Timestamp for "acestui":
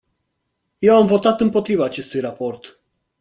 1.85-2.19